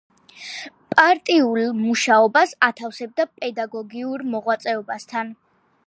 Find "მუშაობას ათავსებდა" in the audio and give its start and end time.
1.81-3.27